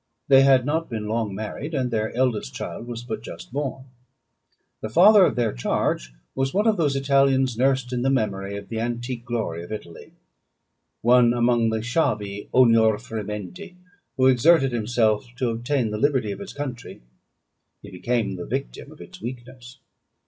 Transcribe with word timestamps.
They 0.29 0.41
had 0.41 0.65
not 0.65 0.89
been 0.89 1.07
long 1.07 1.35
married, 1.35 1.75
and 1.75 1.91
their 1.91 2.11
eldest 2.17 2.55
child 2.55 2.87
was 2.87 3.03
but 3.03 3.21
just 3.21 3.53
born. 3.53 3.83
The 4.81 4.89
father 4.89 5.23
of 5.25 5.35
their 5.35 5.53
charge 5.53 6.11
was 6.33 6.55
one 6.55 6.65
of 6.65 6.75
those 6.75 6.95
Italians 6.95 7.55
nursed 7.55 7.93
in 7.93 8.01
the 8.01 8.09
memory 8.09 8.57
of 8.57 8.67
the 8.69 8.79
antique 8.79 9.23
glory 9.23 9.63
of 9.63 9.71
Italy, 9.71 10.13
one 11.03 11.33
among 11.35 11.69
the 11.69 11.81
schiavi 11.83 12.49
ognor 12.51 12.97
frementi, 12.97 13.75
who 14.17 14.25
exerted 14.25 14.71
himself 14.71 15.27
to 15.35 15.51
obtain 15.51 15.91
the 15.91 15.99
liberty 15.99 16.31
of 16.31 16.39
his 16.39 16.53
country. 16.53 17.03
He 17.83 17.91
became 17.91 18.37
the 18.37 18.47
victim 18.47 18.91
of 18.91 19.01
its 19.01 19.21
weakness. 19.21 19.77